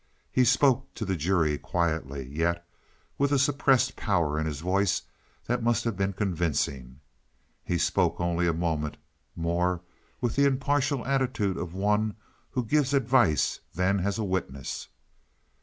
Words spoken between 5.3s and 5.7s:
that